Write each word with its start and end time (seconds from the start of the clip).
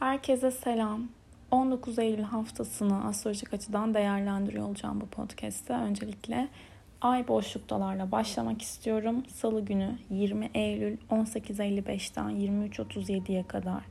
Herkese 0.00 0.50
selam. 0.50 1.08
19 1.50 1.98
Eylül 1.98 2.22
haftasını 2.22 3.04
astrolojik 3.04 3.54
açıdan 3.54 3.94
değerlendiriyor 3.94 4.68
olacağım 4.68 5.00
bu 5.00 5.06
podcast'te. 5.06 5.72
Öncelikle 5.72 6.48
ay 7.00 7.28
boşluktalarla 7.28 8.12
başlamak 8.12 8.62
istiyorum. 8.62 9.22
Salı 9.28 9.64
günü 9.64 9.98
20 10.10 10.50
Eylül 10.54 10.96
18.55'ten 11.10 12.30
23.37'ye 12.30 13.46
kadar 13.46 13.82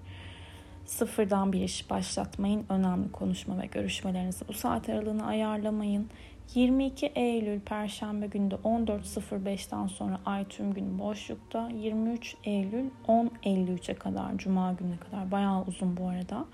sıfırdan 0.90 1.54
bir 1.54 1.62
iş 1.62 1.90
başlatmayın. 1.90 2.66
Önemli 2.70 3.12
konuşma 3.12 3.62
ve 3.62 3.66
görüşmelerinizi 3.66 4.48
bu 4.48 4.54
saat 4.54 4.90
aralığını 4.90 5.26
ayarlamayın. 5.26 6.10
22 6.56 7.06
Eylül 7.06 7.60
Perşembe 7.60 8.28
günde 8.28 8.56
14.05'ten 8.56 9.88
sonra 9.88 10.20
ay 10.26 10.46
tüm 10.46 10.74
gün 10.74 11.00
boşlukta. 11.00 11.70
23 11.70 12.36
Eylül 12.44 12.86
10.53'e 13.08 13.94
kadar 13.94 14.38
Cuma 14.38 14.74
gününe 14.74 14.98
kadar 14.98 15.32
bayağı 15.32 15.64
uzun 15.64 15.98
bu 15.98 16.08
arada. 16.08 16.46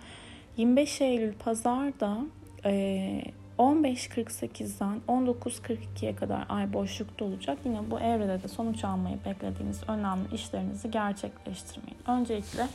25 0.58 1.02
Eylül 1.02 1.34
Pazar'da 1.34 2.18
e, 2.66 3.22
15.48'den 3.60 5.02
19.42'ye 5.08 6.16
kadar 6.16 6.46
ay 6.50 6.74
boşlukta 6.74 7.26
olacak. 7.26 7.58
Yine 7.66 7.92
bu 7.92 8.00
evrede 8.00 8.44
de 8.44 8.48
sonuç 8.48 8.84
almayı 8.84 9.18
beklediğiniz 9.26 9.82
önemli 9.88 10.36
işlerinizi 10.36 10.92
gerçekleştirmeyin. 10.92 11.98
Öncelikle 12.08 12.68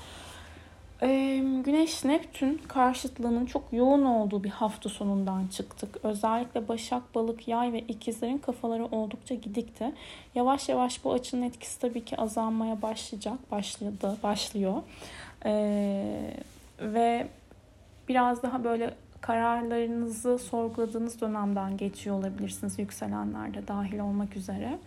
Güneş 1.65 2.05
Neptün 2.05 2.61
karşıtlığının 2.69 3.47
çok 3.47 3.73
yoğun 3.73 4.05
olduğu 4.05 4.45
bir 4.45 4.51
hafta 4.51 4.89
sonundan 4.89 5.47
çıktık. 5.47 5.97
Özellikle 6.03 6.69
Başak, 6.69 7.15
Balık, 7.15 7.49
Yay 7.49 7.73
ve 7.73 7.81
ikizlerin 7.81 8.39
kafaları 8.39 8.85
oldukça 8.85 9.35
gidikti. 9.35 9.93
Yavaş 10.35 10.69
yavaş 10.69 11.05
bu 11.05 11.13
açının 11.13 11.43
etkisi 11.43 11.81
tabii 11.81 12.05
ki 12.05 12.17
azalmaya 12.17 12.83
başlayacak. 12.83 13.51
Başladı, 13.51 14.17
başlıyor. 14.23 14.83
Ee, 15.45 16.35
ve 16.81 17.27
biraz 18.09 18.43
daha 18.43 18.65
böyle 18.65 18.95
kararlarınızı 19.21 20.39
sorguladığınız 20.39 21.21
dönemden 21.21 21.77
geçiyor 21.77 22.17
olabilirsiniz 22.17 22.79
yükselenler 22.79 23.55
de 23.55 23.69
dahil 23.69 23.99
olmak 23.99 24.37
üzere. 24.37 24.79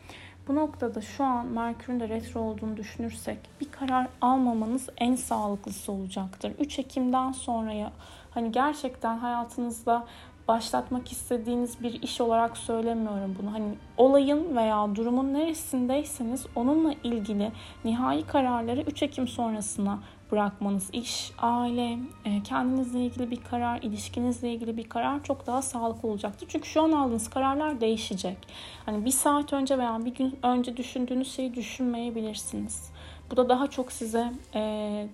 Bu 0.48 0.56
noktada 0.56 1.02
şu 1.02 1.24
an 1.24 1.46
Merkür'ün 1.46 2.00
de 2.00 2.10
retro 2.10 2.40
olduğunu 2.40 2.78
düşünürsek 2.78 3.38
bir 3.62 3.72
karar 3.72 4.08
almamanız 4.22 4.90
en 4.98 5.16
sağlıklısı 5.16 5.92
olacaktır. 5.92 6.52
3 6.60 6.80
Ekim'den 6.80 7.32
sonraya 7.32 7.92
hani 8.32 8.52
gerçekten 8.52 9.18
hayatınızda 9.18 10.06
başlatmak 10.48 11.12
istediğiniz 11.12 11.84
bir 11.84 12.02
iş 12.02 12.22
olarak 12.22 12.58
söylemiyorum 12.58 13.36
bunu. 13.42 13.54
Hani 13.54 13.76
olayın 13.98 14.56
veya 14.56 14.96
durumun 14.96 15.34
neresindeyseniz 15.34 16.46
onunla 16.56 16.94
ilgili 17.04 17.52
nihai 17.86 18.28
kararları 18.28 18.82
3 18.82 19.04
Ekim 19.04 19.28
sonrasına 19.28 20.00
bırakmanız, 20.34 20.90
iş, 20.94 21.32
aile, 21.38 21.98
e, 22.26 22.44
kendinizle 22.44 23.00
ilgili 23.00 23.32
bir 23.32 23.44
karar, 23.44 23.82
ilişkinizle 23.82 24.54
ilgili 24.54 24.78
bir 24.78 24.90
karar 24.90 25.24
çok 25.24 25.48
daha 25.48 25.62
sağlıklı 25.62 26.10
olacaktır. 26.10 26.48
Çünkü 26.50 26.70
şu 26.70 26.82
an 26.82 26.92
aldığınız 26.92 27.30
kararlar 27.30 27.82
değişecek. 27.82 28.38
Hani 28.86 29.06
bir 29.06 29.12
saat 29.12 29.54
önce 29.54 29.78
veya 29.78 30.06
bir 30.06 30.16
gün 30.16 30.40
önce 30.44 30.78
düşündüğünüz 30.78 31.32
şeyi 31.32 31.56
düşünmeyebilirsiniz. 31.56 32.92
Bu 33.32 33.38
da 33.38 33.50
daha 33.50 33.68
çok 33.68 33.92
size 33.92 34.32
e, 34.56 34.60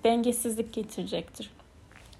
dengesizlik 0.03 0.73
getirecektir. 0.73 1.52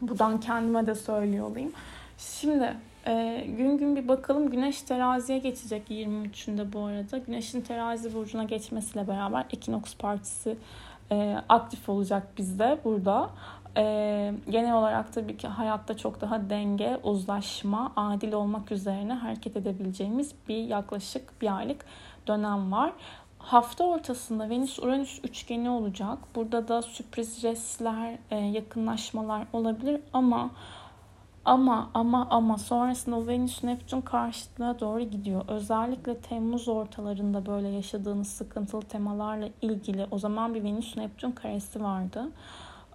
Buradan 0.02 0.40
kendime 0.40 0.88
de 0.88 0.96
söylüyor 0.96 1.52
olayım. 1.52 1.72
Şimdi 2.18 2.74
e, 3.08 3.46
gün 3.58 3.78
gün 3.78 3.96
bir 3.96 4.08
bakalım. 4.08 4.50
Güneş 4.50 4.82
teraziye 4.82 5.40
geçecek 5.40 5.90
23'ünde 5.90 6.74
bu 6.74 6.80
arada. 6.80 7.18
Güneşin 7.18 7.62
terazi 7.62 8.14
burcuna 8.14 8.44
geçmesiyle 8.44 9.08
beraber 9.08 9.46
Ekinoks 9.52 9.96
Partisi 9.96 10.58
e, 11.12 11.38
aktif 11.50 11.90
olacak 11.90 12.28
bizde 12.38 12.80
burada. 12.84 13.30
E, 13.78 14.34
genel 14.50 14.74
olarak 14.74 15.14
tabii 15.14 15.38
ki 15.38 15.48
hayatta 15.48 15.98
çok 15.98 16.22
daha 16.22 16.50
denge, 16.50 16.98
uzlaşma, 17.04 17.92
adil 17.96 18.34
olmak 18.34 18.72
üzerine 18.72 19.14
hareket 19.14 19.58
edebileceğimiz 19.58 20.34
bir 20.48 20.64
yaklaşık 20.64 21.42
bir 21.42 21.58
aylık 21.58 21.86
dönem 22.28 22.72
var. 22.72 22.92
Hafta 23.40 23.84
ortasında 23.84 24.50
Venüs-Uranüs 24.50 25.20
üçgeni 25.24 25.70
olacak. 25.70 26.18
Burada 26.36 26.68
da 26.68 26.82
sürpriz 26.82 27.40
jestler, 27.40 28.18
e, 28.32 28.36
yakınlaşmalar 28.36 29.48
olabilir 29.54 30.02
ama 30.14 30.50
ama 31.46 31.92
ama 31.94 32.28
ama 32.30 32.58
sonrasında 32.58 33.16
o 33.16 33.28
Venüs 33.28 33.64
Neptün 33.64 34.02
karşıtlığa 34.02 34.80
doğru 34.80 35.04
gidiyor. 35.04 35.46
Özellikle 35.48 36.18
Temmuz 36.18 36.68
ortalarında 36.68 37.46
böyle 37.46 37.68
yaşadığınız 37.68 38.28
sıkıntılı 38.28 38.82
temalarla 38.82 39.50
ilgili 39.62 40.08
o 40.12 40.18
zaman 40.18 40.54
bir 40.54 40.64
Venüs 40.64 40.98
Neptün 40.98 41.32
karesi 41.32 41.84
vardı. 41.84 42.30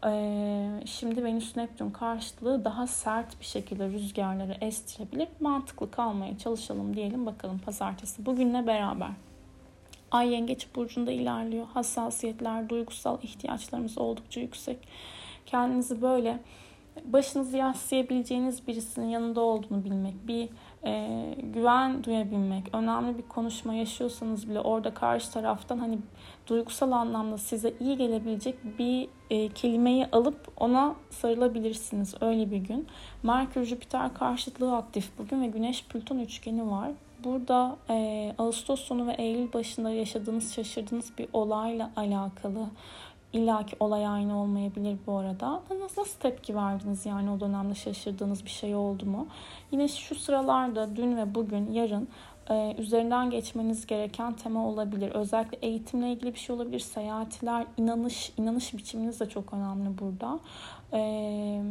Ee, 0.07 0.71
şimdi 0.87 1.25
Venüs 1.25 1.57
Neptün 1.57 1.91
karşıtlığı 1.91 2.65
daha 2.65 2.87
sert 2.87 3.41
bir 3.41 3.45
şekilde 3.45 3.89
rüzgarları 3.89 4.57
estirebilir. 4.61 5.29
Mantıklı 5.41 5.91
kalmaya 5.91 6.39
çalışalım 6.39 6.97
diyelim 6.97 7.27
bakalım 7.27 7.59
pazartesi. 7.59 8.27
Bugünle 8.27 8.67
beraber. 8.67 9.11
Ay 10.11 10.33
Yengeç 10.33 10.67
Burcu'nda 10.75 11.13
ilerliyor. 11.13 11.67
Hassasiyetler, 11.75 12.69
duygusal 12.69 13.19
ihtiyaçlarımız 13.23 13.99
oldukça 13.99 14.41
yüksek. 14.41 14.79
Kendinizi 15.47 16.03
böyle 16.03 16.41
başınızı 17.05 17.57
yaslayabileceğiniz 17.57 18.67
birisinin 18.69 19.07
yanında 19.07 19.41
olduğunu 19.41 19.85
bilmek, 19.85 20.29
bir 20.29 20.49
e, 20.87 21.35
güven 21.43 22.05
duyabilmek, 22.05 22.65
önemli 22.73 23.19
bir 23.19 23.23
konuşma 23.23 23.75
yaşıyorsanız 23.75 24.51
bile 24.51 24.61
orada 24.61 24.95
karşı 24.95 25.33
taraftan 25.33 25.79
hani 25.79 25.99
duygusal 26.47 26.93
anlamda 26.93 27.39
size 27.39 27.75
iyi 27.81 27.97
gelebilecek 27.97 28.79
bir 28.79 29.09
e, 29.31 29.49
kelimeyi 29.49 30.07
alıp 30.13 30.53
ona 30.57 30.95
sarılabilirsiniz 31.11 32.15
öyle 32.21 32.51
bir 32.51 32.57
gün. 32.57 32.87
Merkür 33.23 33.65
Jüpiter 33.65 34.15
karşıtlığı 34.15 34.77
aktif 34.77 35.19
bugün 35.19 35.43
ve 35.43 35.47
Güneş 35.47 35.85
Plüton 35.85 36.19
üçgeni 36.19 36.71
var. 36.71 36.91
Burada 37.25 37.77
e, 37.91 38.35
Ağustos 38.39 38.81
sonu 38.81 39.07
ve 39.07 39.13
Eylül 39.13 39.53
başında 39.53 39.91
yaşadığınız 39.91 40.55
şaşırdığınız 40.55 41.19
bir 41.19 41.29
olayla 41.33 41.91
alakalı 41.97 42.67
İlla 43.35 43.67
ki 43.67 43.77
olay 43.81 44.07
aynı 44.07 44.41
olmayabilir 44.41 44.99
bu 45.07 45.17
arada. 45.17 45.63
Nasıl, 45.81 46.01
nasıl 46.01 46.19
tepki 46.21 46.57
verdiniz 46.57 47.07
yani 47.07 47.31
o 47.31 47.41
dönemde 47.41 47.75
şaşırdığınız 47.75 48.45
bir 48.45 48.51
şey 48.51 48.75
oldu 48.75 49.07
mu? 49.07 49.27
Yine 49.73 49.89
şu 49.89 50.15
sıralarda 50.15 50.97
dün 50.97 51.17
ve 51.17 51.35
bugün, 51.35 51.73
yarın 51.73 52.09
e, 52.51 52.75
üzerinden 52.79 53.31
geçmeniz 53.31 53.87
gereken 53.87 54.33
tema 54.33 54.69
olabilir. 54.69 55.11
Özellikle 55.11 55.59
eğitimle 55.63 56.13
ilgili 56.13 56.35
bir 56.35 56.39
şey 56.39 56.57
olabilir. 56.57 56.81
Seyahatler, 56.81 57.67
inanış, 57.77 58.33
inanış 58.37 58.75
biçiminiz 58.75 59.21
de 59.21 59.29
çok 59.29 59.53
önemli 59.53 59.99
burada. 59.99 60.39
E, 60.93 61.63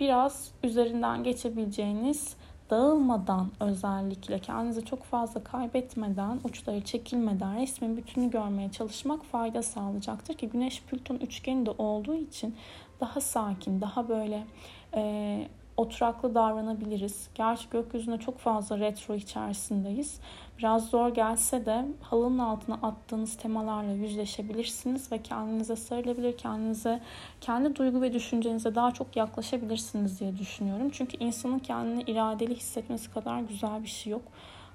biraz 0.00 0.50
üzerinden 0.62 1.24
geçebileceğiniz 1.24 2.36
dağılmadan 2.70 3.50
özellikle 3.60 4.38
kendinizi 4.38 4.84
çok 4.84 5.04
fazla 5.04 5.44
kaybetmeden, 5.44 6.40
uçları 6.44 6.80
çekilmeden 6.80 7.56
resmin 7.60 7.96
bütünü 7.96 8.30
görmeye 8.30 8.70
çalışmak 8.72 9.24
fayda 9.24 9.62
sağlayacaktır 9.62 10.34
ki 10.34 10.48
Güneş 10.48 10.82
Plüton 10.82 11.16
üçgeni 11.16 11.66
de 11.66 11.70
olduğu 11.70 12.14
için 12.14 12.56
daha 13.00 13.20
sakin, 13.20 13.80
daha 13.80 14.08
böyle 14.08 14.46
e, 14.94 15.48
oturaklı 15.76 16.34
davranabiliriz. 16.34 17.28
Gerçi 17.34 17.70
gökyüzünde 17.70 18.18
çok 18.18 18.38
fazla 18.38 18.78
retro 18.78 19.14
içerisindeyiz. 19.14 20.20
Biraz 20.58 20.88
zor 20.90 21.08
gelse 21.08 21.66
de 21.66 21.86
halının 22.00 22.38
altına 22.38 22.74
attığınız 22.74 23.36
temalarla 23.36 23.92
yüzleşebilirsiniz 23.92 25.12
ve 25.12 25.22
kendinize 25.22 25.76
sarılabilir, 25.76 26.36
kendinize, 26.36 27.00
kendi 27.40 27.76
duygu 27.76 28.02
ve 28.02 28.12
düşüncenize 28.12 28.74
daha 28.74 28.90
çok 28.90 29.16
yaklaşabilirsiniz 29.16 30.20
diye 30.20 30.38
düşünüyorum. 30.38 30.90
Çünkü 30.90 31.16
insanın 31.16 31.58
kendini 31.58 32.02
iradeli 32.02 32.54
hissetmesi 32.54 33.10
kadar 33.10 33.40
güzel 33.40 33.82
bir 33.82 33.88
şey 33.88 34.10
yok. 34.10 34.22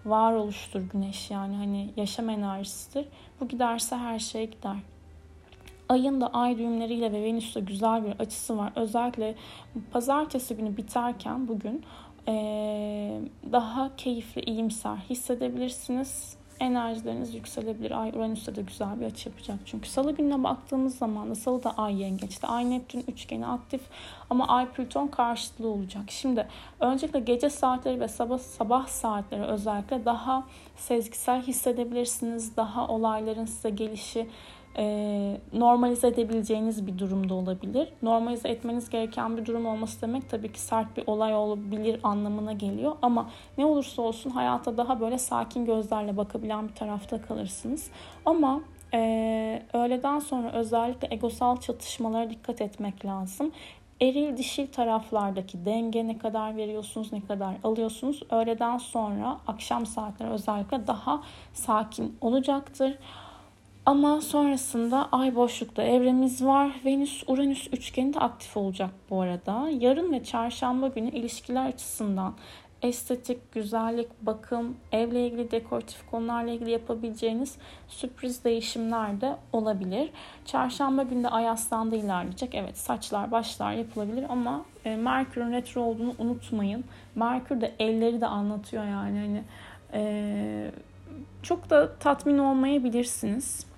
Varoluştur 0.05 0.81
güneş 0.81 1.31
yani 1.31 1.55
hani 1.55 1.89
yaşam 1.97 2.29
enerjisidir. 2.29 3.05
Bu 3.39 3.47
giderse 3.47 3.95
her 3.95 4.19
şey 4.19 4.51
gider. 4.51 4.77
Ayın 5.89 6.21
da 6.21 6.27
ay 6.27 6.57
düğümleriyle 6.57 7.11
ve 7.11 7.23
Venüs'te 7.23 7.59
güzel 7.59 8.05
bir 8.05 8.11
açısı 8.19 8.57
var. 8.57 8.73
Özellikle 8.75 9.35
pazartesi 9.91 10.55
günü 10.55 10.77
biterken 10.77 11.47
bugün 11.47 11.83
daha 13.51 13.95
keyifli, 13.97 14.41
iyimser 14.41 14.95
hissedebilirsiniz. 14.95 16.39
Enerjileriniz 16.59 17.35
yükselebilir. 17.35 18.01
Ay 18.01 18.09
Uranüs'te 18.09 18.55
de 18.55 18.61
güzel 18.61 18.99
bir 18.99 19.05
açı 19.05 19.29
yapacak. 19.29 19.59
Çünkü 19.65 19.89
salı 19.89 20.11
gününe 20.11 20.43
baktığımız 20.43 20.97
zaman 20.97 21.29
da 21.29 21.35
salı 21.35 21.63
da 21.63 21.71
ay 21.77 22.01
yengeçte. 22.01 22.47
Ay 22.47 22.69
Neptün 22.69 23.03
üçgeni 23.07 23.47
aktif 23.47 23.81
ama 24.29 24.47
ay 24.47 24.71
Plüton 24.71 25.07
karşıtlığı 25.07 25.67
olacak. 25.67 26.03
Şimdi 26.07 26.47
öncelikle 26.79 27.19
gece 27.19 27.49
saatleri 27.49 27.99
ve 27.99 28.07
sabah 28.07 28.37
sabah 28.37 28.87
saatleri 28.87 29.43
özellikle 29.43 30.05
daha 30.05 30.47
sezgisel 30.75 31.41
hissedebilirsiniz. 31.41 32.57
Daha 32.57 32.87
olayların 32.87 33.45
size 33.45 33.69
gelişi 33.69 34.27
e, 34.77 35.37
normalize 35.53 36.07
edebileceğiniz 36.07 36.87
bir 36.87 36.99
durumda 36.99 37.33
olabilir. 37.33 37.93
Normalize 38.01 38.49
etmeniz 38.49 38.89
gereken 38.89 39.37
bir 39.37 39.45
durum 39.45 39.65
olması 39.65 40.01
demek 40.01 40.29
tabii 40.29 40.51
ki 40.51 40.59
sert 40.59 40.97
bir 40.97 41.03
olay 41.07 41.35
olabilir 41.35 41.99
anlamına 42.03 42.53
geliyor. 42.53 42.95
Ama 43.01 43.29
ne 43.57 43.65
olursa 43.65 44.01
olsun 44.01 44.29
hayata 44.29 44.77
daha 44.77 44.99
böyle 44.99 45.17
sakin 45.17 45.65
gözlerle 45.65 46.17
bakabilen 46.17 46.67
bir 46.67 46.75
tarafta 46.75 47.21
kalırsınız. 47.21 47.91
Ama 48.25 48.61
e, 48.93 49.63
öğleden 49.73 50.19
sonra 50.19 50.51
özellikle 50.51 51.07
egosal 51.11 51.57
çatışmalara 51.57 52.29
dikkat 52.29 52.61
etmek 52.61 53.05
lazım 53.05 53.51
eril 54.01 54.37
dişil 54.37 54.67
taraflardaki 54.67 55.65
denge 55.65 56.07
ne 56.07 56.17
kadar 56.17 56.57
veriyorsunuz, 56.57 57.13
ne 57.13 57.25
kadar 57.25 57.55
alıyorsunuz. 57.63 58.23
Öğleden 58.31 58.77
sonra 58.77 59.37
akşam 59.47 59.85
saatleri 59.85 60.29
özellikle 60.29 60.87
daha 60.87 61.23
sakin 61.53 62.17
olacaktır. 62.21 62.97
Ama 63.89 64.21
sonrasında 64.21 65.09
ay 65.11 65.35
boşlukta 65.35 65.83
evremiz 65.83 66.45
var. 66.45 66.71
Venüs-Uranüs 66.85 67.73
üçgeni 67.73 68.13
de 68.13 68.19
aktif 68.19 68.57
olacak 68.57 68.89
bu 69.09 69.21
arada. 69.21 69.69
Yarın 69.79 70.11
ve 70.11 70.23
çarşamba 70.23 70.87
günü 70.87 71.09
ilişkiler 71.09 71.65
açısından 71.65 72.33
estetik, 72.81 73.51
güzellik, 73.51 74.07
bakım, 74.21 74.77
evle 74.91 75.27
ilgili 75.27 75.51
dekoratif 75.51 76.09
konularla 76.11 76.51
ilgili 76.51 76.71
yapabileceğiniz 76.71 77.57
sürpriz 77.87 78.43
değişimler 78.43 79.21
de 79.21 79.35
olabilir. 79.53 80.09
Çarşamba 80.45 81.03
günde 81.03 81.29
Ay 81.29 81.49
Aslan'da 81.49 81.95
ilerleyecek. 81.95 82.55
Evet 82.55 82.77
saçlar, 82.77 83.31
başlar 83.31 83.71
yapılabilir 83.73 84.25
ama 84.29 84.65
e, 84.85 84.95
Merkür'ün 84.95 85.51
retro 85.51 85.81
olduğunu 85.81 86.13
unutmayın. 86.19 86.83
Merkür 87.15 87.61
de 87.61 87.75
elleri 87.79 88.21
de 88.21 88.27
anlatıyor 88.27 88.83
yani. 88.83 89.19
Hani 89.19 89.43
e, 89.93 90.71
çok 91.43 91.69
da 91.69 91.95
tatmin 91.95 92.37
olmayabilirsiniz. 92.37 93.68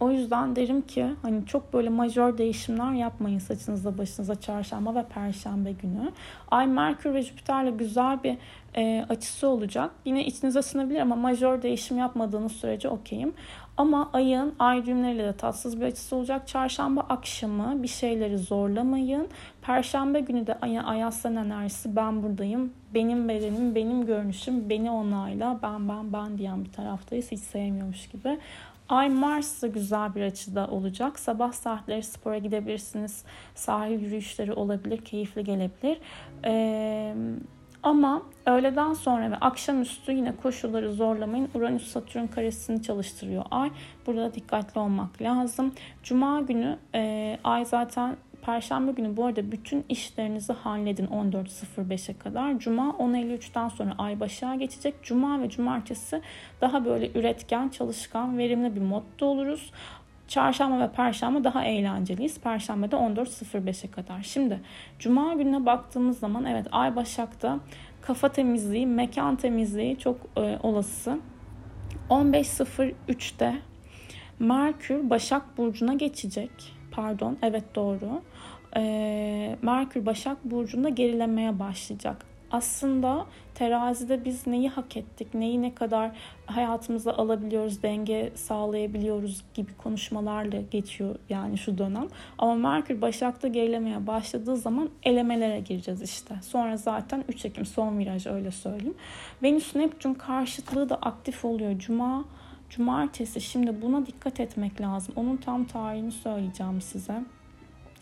O 0.00 0.10
yüzden 0.10 0.56
derim 0.56 0.82
ki 0.82 1.06
hani 1.22 1.46
çok 1.46 1.72
böyle 1.72 1.88
majör 1.88 2.38
değişimler 2.38 2.92
yapmayın 2.92 3.38
saçınıza, 3.38 3.98
başınıza 3.98 4.40
çarşamba 4.40 4.94
ve 4.94 5.04
perşembe 5.14 5.72
günü. 5.72 6.12
Ay 6.50 6.66
Merkür 6.66 7.14
ve 7.14 7.22
Jüpiter'le 7.22 7.78
güzel 7.78 8.22
bir 8.22 8.36
e, 8.78 9.06
açısı 9.08 9.48
olacak. 9.48 9.90
Yine 10.04 10.26
içinize 10.26 10.62
sınabilir 10.62 11.00
ama 11.00 11.16
majör 11.16 11.62
değişim 11.62 11.98
yapmadığınız 11.98 12.52
sürece 12.52 12.88
okeyim. 12.88 13.34
Ama 13.76 14.10
ayın 14.12 14.54
ay 14.58 14.86
düğümleriyle 14.86 15.24
de 15.24 15.32
tatsız 15.32 15.80
bir 15.80 15.86
açısı 15.86 16.16
olacak. 16.16 16.48
Çarşamba 16.48 17.00
akşamı 17.00 17.82
bir 17.82 17.88
şeyleri 17.88 18.38
zorlamayın. 18.38 19.28
Perşembe 19.62 20.20
günü 20.20 20.46
de 20.46 20.58
ayın 20.62 20.84
ay 20.84 21.04
aslan 21.04 21.36
enerjisi 21.36 21.96
ben 21.96 22.22
buradayım. 22.22 22.72
Benim 22.94 23.28
bedenim, 23.28 23.74
benim 23.74 24.06
görünüşüm, 24.06 24.70
beni 24.70 24.90
onayla, 24.90 25.58
ben 25.62 25.88
ben 25.88 26.12
ben 26.12 26.38
diyen 26.38 26.64
bir 26.64 26.72
taraftayız. 26.72 27.32
Hiç 27.32 27.40
sevmiyormuş 27.40 28.08
gibi. 28.08 28.38
Ay 28.88 29.08
Mars 29.08 29.62
da 29.62 29.66
güzel 29.66 30.14
bir 30.14 30.22
açıda 30.22 30.66
olacak. 30.66 31.18
Sabah 31.18 31.52
saatleri 31.52 32.02
spora 32.02 32.38
gidebilirsiniz. 32.38 33.24
Sahil 33.54 34.00
yürüyüşleri 34.00 34.52
olabilir, 34.52 35.04
keyifli 35.04 35.44
gelebilir. 35.44 35.98
Ee, 36.44 37.14
ama 37.82 38.22
öğleden 38.46 38.92
sonra 38.92 39.30
ve 39.30 39.36
akşamüstü 39.36 40.12
yine 40.12 40.36
koşulları 40.36 40.92
zorlamayın. 40.92 41.48
Uranüs 41.54 41.92
Satürn 41.92 42.26
karesini 42.26 42.82
çalıştırıyor 42.82 43.44
ay. 43.50 43.70
Burada 44.06 44.34
dikkatli 44.34 44.80
olmak 44.80 45.22
lazım. 45.22 45.72
Cuma 46.02 46.40
günü 46.40 46.78
e, 46.94 47.38
ay 47.44 47.64
zaten 47.64 48.16
Perşembe 48.42 48.92
günü 48.92 49.16
bu 49.16 49.24
arada 49.24 49.52
bütün 49.52 49.84
işlerinizi 49.88 50.52
halledin 50.52 51.06
14.05'e 51.06 52.18
kadar. 52.18 52.58
Cuma 52.58 52.90
10.53'ten 52.90 53.68
sonra 53.68 53.94
ay 53.98 54.20
başa 54.20 54.54
geçecek. 54.54 54.94
Cuma 55.02 55.42
ve 55.42 55.50
cumartesi 55.50 56.22
daha 56.60 56.84
böyle 56.84 57.10
üretken, 57.18 57.68
çalışkan, 57.68 58.38
verimli 58.38 58.76
bir 58.76 58.80
modda 58.80 59.26
oluruz. 59.26 59.72
Çarşamba 60.28 60.80
ve 60.80 60.92
Perşembe 60.92 61.44
daha 61.44 61.64
eğlenceliyiz. 61.64 62.40
Perşembe 62.40 62.90
de 62.90 62.96
14.05'e 62.96 63.90
kadar. 63.90 64.22
Şimdi 64.22 64.60
Cuma 64.98 65.34
gününe 65.34 65.66
baktığımız 65.66 66.18
zaman 66.18 66.44
evet 66.44 66.66
Ay 66.72 66.96
Başak'ta 66.96 67.58
kafa 68.00 68.28
temizliği, 68.28 68.86
mekan 68.86 69.36
temizliği 69.36 69.98
çok 69.98 70.16
e, 70.36 70.58
olası. 70.62 71.18
15.03'te 72.10 73.54
Merkür 74.38 75.10
Başak 75.10 75.58
Burcu'na 75.58 75.94
geçecek 75.94 76.50
pardon 76.90 77.38
evet 77.42 77.64
doğru. 77.74 78.22
Ee, 78.76 79.56
Merkür 79.62 80.06
Başak 80.06 80.44
Burcu'nda 80.44 80.88
gerilemeye 80.88 81.58
başlayacak. 81.58 82.26
Aslında 82.50 83.26
terazide 83.54 84.24
biz 84.24 84.46
neyi 84.46 84.68
hak 84.68 84.96
ettik, 84.96 85.34
neyi 85.34 85.62
ne 85.62 85.74
kadar 85.74 86.10
hayatımıza 86.46 87.12
alabiliyoruz, 87.12 87.82
denge 87.82 88.32
sağlayabiliyoruz 88.34 89.44
gibi 89.54 89.74
konuşmalarla 89.74 90.60
geçiyor 90.70 91.16
yani 91.28 91.58
şu 91.58 91.78
dönem. 91.78 92.08
Ama 92.38 92.54
Merkür 92.54 93.00
Başak'ta 93.00 93.48
gerilemeye 93.48 94.06
başladığı 94.06 94.56
zaman 94.56 94.90
elemelere 95.02 95.60
gireceğiz 95.60 96.02
işte. 96.02 96.34
Sonra 96.42 96.76
zaten 96.76 97.24
3 97.28 97.44
Ekim 97.44 97.66
son 97.66 97.98
viraj 97.98 98.26
öyle 98.26 98.50
söyleyeyim. 98.50 98.96
Venüs 99.42 99.74
Neptün 99.74 100.14
karşıtlığı 100.14 100.88
da 100.88 100.96
aktif 100.96 101.44
oluyor. 101.44 101.78
Cuma 101.78 102.24
Cumartesi 102.70 103.40
şimdi 103.40 103.82
buna 103.82 104.06
dikkat 104.06 104.40
etmek 104.40 104.80
lazım. 104.80 105.14
Onun 105.16 105.36
tam 105.36 105.64
tarihini 105.64 106.12
söyleyeceğim 106.12 106.80
size. 106.80 107.24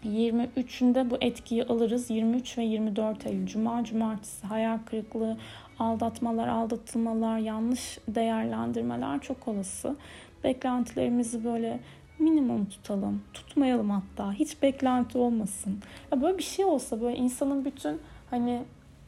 23'ünde 0.06 1.10
bu 1.10 1.16
etkiyi 1.20 1.64
alırız. 1.64 2.10
23 2.10 2.58
ve 2.58 2.64
24 2.64 3.26
Eylül 3.26 3.46
Cuma, 3.46 3.84
Cumartesi 3.84 4.46
hayal 4.46 4.78
kırıklığı, 4.78 5.36
aldatmalar, 5.78 6.48
aldatılmalar, 6.48 7.38
yanlış 7.38 7.98
değerlendirmeler 8.08 9.20
çok 9.20 9.48
olası. 9.48 9.96
Beklentilerimizi 10.44 11.44
böyle 11.44 11.80
minimum 12.18 12.66
tutalım. 12.66 13.22
Tutmayalım 13.34 13.90
hatta. 13.90 14.32
Hiç 14.32 14.62
beklenti 14.62 15.18
olmasın. 15.18 15.78
Ya 16.12 16.22
böyle 16.22 16.38
bir 16.38 16.42
şey 16.42 16.64
olsa 16.64 17.00
böyle 17.00 17.16
insanın 17.16 17.64
bütün 17.64 18.00
hani 18.30 18.62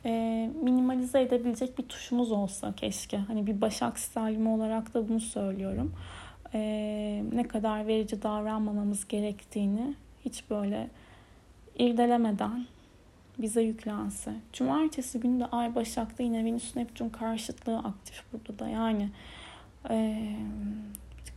e, 0.05 0.11
minimalize 0.63 1.23
edebilecek 1.23 1.79
bir 1.79 1.83
tuşumuz 1.83 2.33
olsa 2.33 2.73
keşke. 2.77 3.19
Hani 3.19 3.47
bir 3.47 3.61
Başak 3.61 3.99
Stalimi 3.99 4.49
olarak 4.49 4.95
da 4.95 5.09
bunu 5.09 5.21
söylüyorum. 5.21 5.93
E, 6.55 6.61
ne 7.33 7.49
kadar 7.49 7.87
verici 7.87 8.23
davranmamamız 8.23 9.09
gerektiğini 9.09 9.95
hiç 10.25 10.51
böyle 10.51 10.91
irdelemeden 11.79 12.67
bize 13.39 13.63
yüklense. 13.63 14.35
Cumartesi 14.53 15.21
günü 15.21 15.41
de 15.41 15.47
Ay 15.47 15.75
Başak'ta 15.75 16.23
yine 16.23 16.45
Venüs 16.45 16.77
Neptün 16.77 17.09
karşıtlığı 17.09 17.79
aktif 17.79 18.23
burada 18.33 18.59
da. 18.59 18.69
Yani 18.69 19.09
e, 19.91 20.29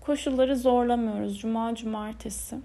koşulları 0.01 0.57
zorlamıyoruz. 0.57 1.39
Cuma, 1.39 1.75
cumartesi 1.75 2.57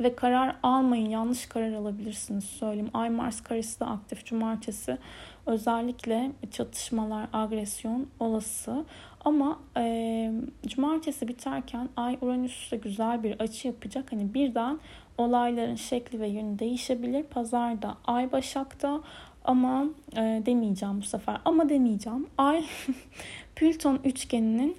ve 0.00 0.16
karar 0.16 0.56
almayın. 0.62 1.10
Yanlış 1.10 1.46
karar 1.46 1.72
alabilirsiniz 1.72 2.44
söyleyeyim. 2.44 2.90
Ay 2.94 3.10
Mars 3.10 3.40
karesi 3.40 3.80
de 3.80 3.84
aktif 3.84 4.24
cumartesi. 4.24 4.98
Özellikle 5.46 6.30
çatışmalar, 6.50 7.28
agresyon 7.32 8.06
olası. 8.20 8.84
Ama 9.24 9.58
e, 9.76 10.32
cumartesi 10.66 11.28
biterken 11.28 11.88
Ay 11.96 12.18
Uranüs'te 12.20 12.76
güzel 12.76 13.22
bir 13.22 13.40
açı 13.40 13.68
yapacak. 13.68 14.12
Hani 14.12 14.34
birden 14.34 14.78
olayların 15.18 15.74
şekli 15.74 16.20
ve 16.20 16.28
yönü 16.28 16.58
değişebilir. 16.58 17.22
Pazarda 17.22 17.96
Ay 18.06 18.32
Başak'ta 18.32 19.00
ama 19.44 19.84
e, 20.12 20.42
demeyeceğim 20.46 21.00
bu 21.00 21.04
sefer. 21.04 21.36
Ama 21.44 21.68
demeyeceğim. 21.68 22.26
Ay 22.38 22.64
Plüton 23.56 23.98
üçgeninin 24.04 24.76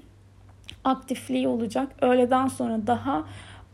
aktifliği 0.83 1.47
olacak. 1.47 1.95
Öğleden 2.01 2.47
sonra 2.47 2.87
daha 2.87 3.23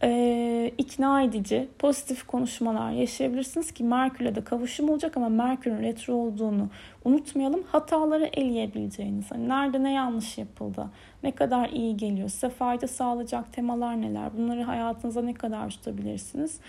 e, 0.03 0.71
ikna 0.77 1.21
edici, 1.21 1.67
pozitif 1.79 2.27
konuşmalar 2.27 2.91
yaşayabilirsiniz 2.91 3.71
ki 3.71 3.83
Merkür'le 3.83 4.35
de 4.35 4.43
kavuşum 4.43 4.89
olacak 4.89 5.17
ama 5.17 5.29
Merkür'ün 5.29 5.81
retro 5.81 6.13
olduğunu 6.13 6.69
unutmayalım. 7.05 7.63
Hataları 7.63 8.25
eleyebileceğiniz, 8.25 9.31
hani 9.31 9.49
nerede 9.49 9.83
ne 9.83 9.93
yanlış 9.93 10.37
yapıldı, 10.37 10.89
ne 11.23 11.31
kadar 11.31 11.69
iyi 11.69 11.97
geliyor, 11.97 12.29
size 12.29 12.49
fayda 12.49 12.87
sağlayacak 12.87 13.53
temalar 13.53 14.01
neler, 14.01 14.37
bunları 14.37 14.63
hayatınıza 14.63 15.21
ne 15.21 15.33
kadar 15.33 15.69
tutabilirsiniz 15.69 16.59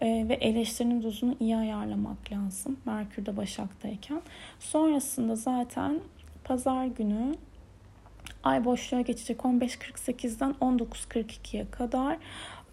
e, 0.00 0.28
ve 0.28 0.34
eleştirinin 0.34 1.02
dozunu 1.02 1.34
iyi 1.40 1.56
ayarlamak 1.56 2.32
lazım 2.32 2.76
Merkür'de 2.84 3.36
Başak'tayken. 3.36 4.20
Sonrasında 4.58 5.36
zaten 5.36 6.00
pazar 6.44 6.86
günü 6.86 7.34
ay 8.46 8.64
boşluğa 8.64 9.00
geçecek 9.00 9.40
15.48'den 9.40 10.54
19.42'ye 10.60 11.70
kadar. 11.70 12.16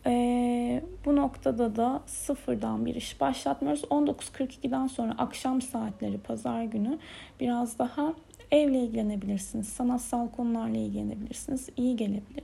Ee, 0.05 0.81
bu 1.05 1.15
noktada 1.15 1.75
da 1.75 2.01
sıfırdan 2.05 2.85
bir 2.85 2.95
iş 2.95 3.21
başlatmıyoruz. 3.21 3.83
19.42'den 3.83 4.87
sonra 4.87 5.15
akşam 5.17 5.61
saatleri 5.61 6.17
pazar 6.17 6.63
günü 6.63 6.99
biraz 7.39 7.79
daha 7.79 8.13
evle 8.51 8.79
ilgilenebilirsiniz. 8.79 9.67
Sanatsal 9.67 10.29
konularla 10.29 10.77
ilgilenebilirsiniz. 10.77 11.69
İyi 11.77 11.95
gelebilir. 11.95 12.43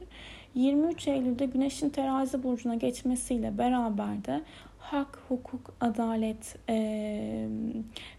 23 0.56 1.08
Eylül'de 1.08 1.46
Güneş'in 1.46 1.89
terazi 1.89 2.44
burcuna 2.44 2.75
geçmesiyle 2.75 3.58
beraber 3.58 4.25
de 4.25 4.42
hak, 4.91 5.19
hukuk, 5.27 5.74
adalet 5.81 6.55
e, 6.69 7.48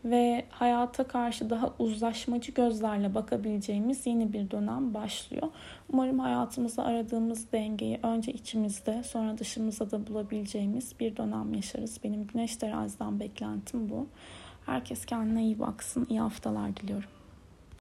ve 0.05 0.45
hayata 0.51 1.05
karşı 1.05 1.51
daha 1.51 1.75
uzlaşmacı 1.79 2.53
gözlerle 2.53 3.15
bakabileceğimiz 3.15 4.07
yeni 4.07 4.33
bir 4.33 4.51
dönem 4.51 4.95
başlıyor. 4.95 5.49
Umarım 5.93 6.19
hayatımızda 6.19 6.85
aradığımız 6.85 7.53
dengeyi 7.53 8.01
önce 8.03 8.33
içimizde 8.33 9.03
sonra 9.03 9.39
dışımızda 9.39 9.91
da 9.91 10.07
bulabileceğimiz 10.07 11.01
bir 11.01 11.17
dönem 11.17 11.55
yaşarız. 11.55 12.05
Benim 12.05 12.27
Güneş 12.27 12.57
teraziden 12.57 13.21
beklentim 13.21 13.91
bu. 13.91 14.07
Herkes 14.67 15.05
kendine 15.05 15.45
iyi 15.45 15.59
baksın. 15.59 16.07
İyi 16.11 16.21
haftalar 16.21 16.77
diliyorum. 16.77 17.20